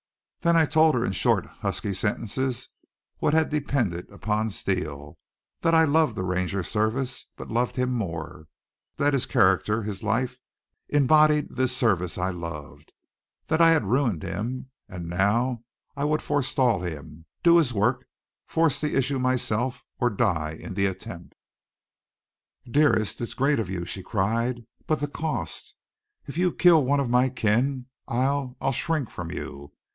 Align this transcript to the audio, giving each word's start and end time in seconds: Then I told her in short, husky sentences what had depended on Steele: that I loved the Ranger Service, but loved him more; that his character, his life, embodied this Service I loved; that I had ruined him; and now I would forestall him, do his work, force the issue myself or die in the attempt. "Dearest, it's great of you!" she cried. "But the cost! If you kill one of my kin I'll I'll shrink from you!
Then 0.39 0.55
I 0.57 0.65
told 0.65 0.95
her 0.95 1.05
in 1.05 1.11
short, 1.11 1.45
husky 1.45 1.93
sentences 1.93 2.69
what 3.19 3.35
had 3.35 3.51
depended 3.51 4.09
on 4.11 4.49
Steele: 4.49 5.19
that 5.61 5.75
I 5.75 5.83
loved 5.83 6.15
the 6.15 6.23
Ranger 6.23 6.63
Service, 6.63 7.27
but 7.37 7.51
loved 7.51 7.75
him 7.75 7.91
more; 7.93 8.47
that 8.97 9.13
his 9.13 9.27
character, 9.27 9.83
his 9.83 10.01
life, 10.01 10.39
embodied 10.89 11.49
this 11.51 11.77
Service 11.77 12.17
I 12.17 12.31
loved; 12.31 12.91
that 13.45 13.61
I 13.61 13.73
had 13.73 13.83
ruined 13.85 14.23
him; 14.23 14.71
and 14.89 15.07
now 15.07 15.63
I 15.95 16.05
would 16.05 16.23
forestall 16.23 16.79
him, 16.81 17.25
do 17.43 17.57
his 17.59 17.71
work, 17.71 18.05
force 18.47 18.81
the 18.81 18.97
issue 18.97 19.19
myself 19.19 19.85
or 19.99 20.09
die 20.09 20.57
in 20.59 20.73
the 20.73 20.87
attempt. 20.87 21.35
"Dearest, 22.65 23.21
it's 23.21 23.35
great 23.35 23.59
of 23.59 23.69
you!" 23.69 23.85
she 23.85 24.01
cried. 24.01 24.65
"But 24.87 24.99
the 24.99 25.07
cost! 25.07 25.75
If 26.25 26.39
you 26.39 26.51
kill 26.51 26.83
one 26.83 26.99
of 26.99 27.11
my 27.11 27.29
kin 27.29 27.85
I'll 28.07 28.57
I'll 28.59 28.71
shrink 28.71 29.11
from 29.11 29.29
you! 29.29 29.73